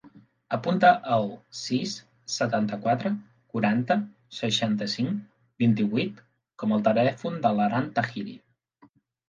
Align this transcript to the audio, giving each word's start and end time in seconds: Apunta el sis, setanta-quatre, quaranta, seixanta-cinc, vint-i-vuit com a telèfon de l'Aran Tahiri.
Apunta 0.55 0.89
el 1.15 1.27
sis, 1.59 1.93
setanta-quatre, 2.35 3.11
quaranta, 3.53 3.99
seixanta-cinc, 4.39 5.21
vint-i-vuit 5.67 6.27
com 6.65 6.77
a 6.77 6.83
telèfon 6.91 7.41
de 7.47 7.55
l'Aran 7.61 7.95
Tahiri. 8.01 8.39